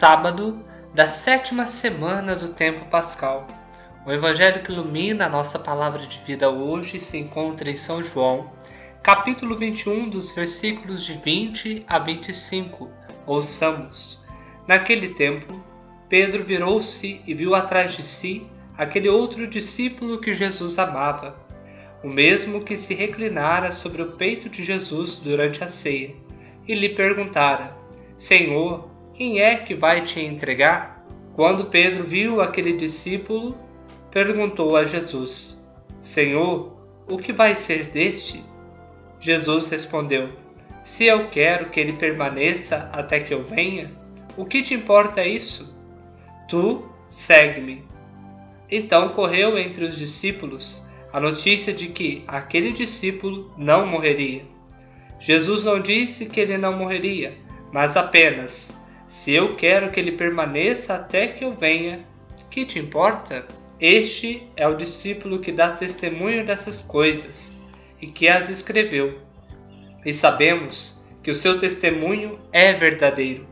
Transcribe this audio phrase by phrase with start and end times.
[0.00, 0.64] sábado
[0.94, 3.46] da sétima semana do tempo pascal.
[4.06, 8.50] O evangelho que ilumina a nossa palavra de vida hoje se encontra em São João,
[9.02, 12.90] capítulo 21, dos versículos de 20 a 25.
[13.26, 14.24] Ouçamos.
[14.66, 15.62] Naquele tempo,
[16.08, 18.46] Pedro virou-se e viu atrás de si
[18.78, 21.36] aquele outro discípulo que Jesus amava,
[22.02, 26.14] o mesmo que se reclinara sobre o peito de Jesus durante a ceia,
[26.66, 27.76] e lhe perguntara:
[28.16, 28.89] Senhor,
[29.20, 31.04] quem é que vai te entregar?
[31.34, 33.54] Quando Pedro viu aquele discípulo,
[34.10, 35.62] perguntou a Jesus:
[36.00, 36.74] Senhor,
[37.06, 38.42] o que vai ser deste?
[39.20, 40.30] Jesus respondeu:
[40.82, 43.90] Se eu quero que ele permaneça até que eu venha,
[44.38, 45.76] o que te importa isso?
[46.48, 47.84] Tu segue-me.
[48.70, 54.46] Então correu entre os discípulos a notícia de que aquele discípulo não morreria.
[55.18, 57.36] Jesus não disse que ele não morreria,
[57.70, 62.06] mas apenas se eu quero que ele permaneça até que eu venha,
[62.48, 63.44] que te importa?
[63.80, 67.58] Este é o discípulo que dá testemunho dessas coisas
[68.00, 69.18] e que as escreveu.
[70.06, 73.44] E sabemos que o seu testemunho é verdadeiro.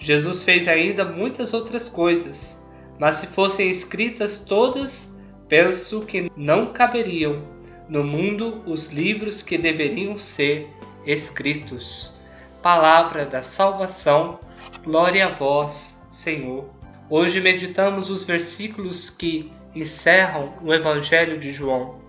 [0.00, 2.60] Jesus fez ainda muitas outras coisas,
[2.98, 5.16] mas se fossem escritas todas,
[5.48, 7.40] penso que não caberiam
[7.88, 10.68] no mundo os livros que deveriam ser
[11.06, 12.20] escritos.
[12.60, 14.40] Palavra da salvação
[14.84, 16.68] Glória a vós, Senhor.
[17.08, 22.00] Hoje meditamos os versículos que encerram o Evangelho de João.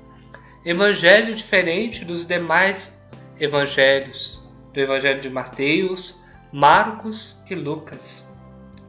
[0.66, 2.99] Evangelho diferente dos demais
[3.39, 4.41] evangelhos,
[4.73, 8.27] do Evangelho de Mateus, Marcos e Lucas.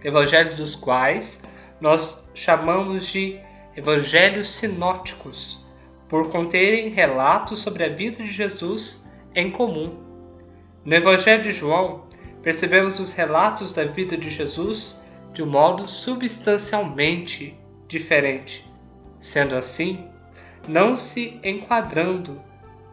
[0.02, 1.42] Evangelhos dos quais
[1.78, 3.38] nós chamamos de
[3.76, 5.62] evangelhos sinóticos,
[6.08, 10.02] por conterem relatos sobre a vida de Jesus em comum.
[10.86, 12.04] No Evangelho de João,
[12.44, 18.70] percebemos os relatos da vida de Jesus de um modo substancialmente diferente,
[19.18, 20.06] sendo assim,
[20.68, 22.38] não se enquadrando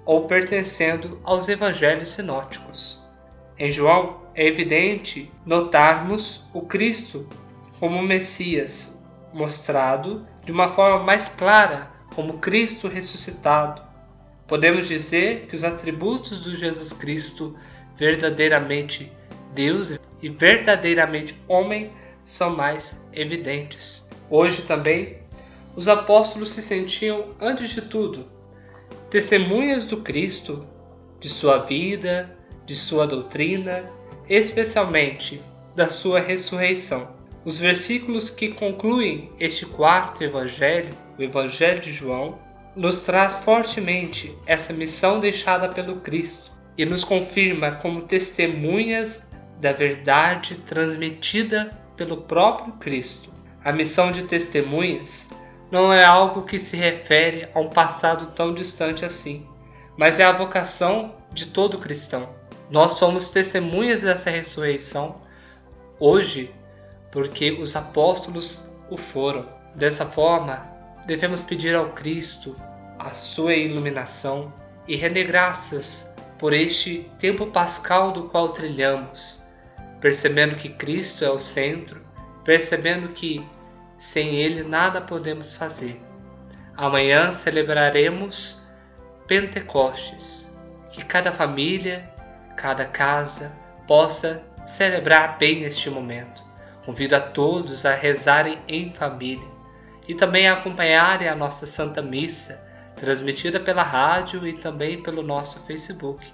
[0.06, 3.04] ou pertencendo aos evangelhos sinóticos.
[3.60, 7.28] Em João, é evidente notarmos o Cristo
[7.78, 13.82] como Messias, mostrado de uma forma mais clara como Cristo ressuscitado.
[14.48, 17.58] Podemos dizer que os atributos do Jesus Cristo
[17.98, 19.12] verdadeiramente
[19.54, 21.92] Deus e verdadeiramente homem
[22.24, 24.10] são mais evidentes.
[24.30, 25.18] Hoje também,
[25.76, 28.26] os apóstolos se sentiam, antes de tudo,
[29.10, 30.68] testemunhas do Cristo,
[31.20, 32.36] de sua vida,
[32.66, 33.84] de sua doutrina,
[34.30, 35.42] especialmente
[35.76, 37.16] da sua ressurreição.
[37.44, 42.38] Os versículos que concluem este quarto evangelho, o Evangelho de João,
[42.76, 49.31] nos traz fortemente essa missão deixada pelo Cristo e nos confirma como testemunhas
[49.62, 53.32] da verdade transmitida pelo próprio Cristo.
[53.64, 55.30] A missão de testemunhas
[55.70, 59.48] não é algo que se refere a um passado tão distante assim,
[59.96, 62.30] mas é a vocação de todo cristão.
[62.72, 65.22] Nós somos testemunhas dessa ressurreição
[66.00, 66.52] hoje
[67.12, 69.48] porque os apóstolos o foram.
[69.76, 70.66] Dessa forma,
[71.06, 72.56] devemos pedir ao Cristo
[72.98, 74.52] a sua iluminação
[74.88, 79.42] e render graças por este tempo pascal do qual trilhamos
[80.02, 82.02] percebendo que Cristo é o centro,
[82.44, 83.42] percebendo que
[83.98, 86.02] sem Ele nada podemos fazer.
[86.76, 88.66] Amanhã celebraremos
[89.28, 90.52] Pentecostes,
[90.90, 92.10] que cada família,
[92.58, 93.52] cada casa
[93.88, 96.44] possa celebrar bem este momento.
[96.84, 99.48] Convido a todos a rezarem em família
[100.08, 102.60] e também a acompanharem a nossa Santa Missa,
[102.96, 106.26] transmitida pela rádio e também pelo nosso Facebook,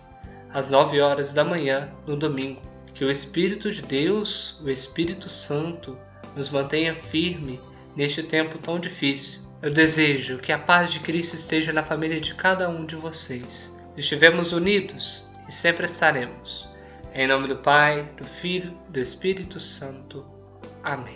[0.53, 2.76] às 9 horas da manhã no domingo.
[2.97, 5.96] Que o Espírito de Deus, o Espírito Santo,
[6.35, 7.59] nos mantenha firme
[7.96, 9.41] neste tempo tão difícil.
[9.62, 13.80] Eu desejo que a paz de Cristo esteja na família de cada um de vocês.
[13.96, 16.68] Estivemos unidos e sempre estaremos.
[17.13, 20.25] Em nome do Pai, do Filho do Espírito Santo.
[20.81, 21.16] Amém.